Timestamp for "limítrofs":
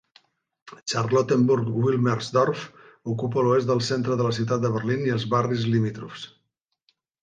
5.75-6.31